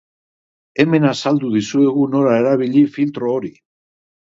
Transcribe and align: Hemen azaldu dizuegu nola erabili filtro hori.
Hemen 0.83 1.05
azaldu 1.09 1.51
dizuegu 1.57 2.07
nola 2.15 2.33
erabili 2.41 2.83
filtro 2.99 3.33
hori. 3.37 3.55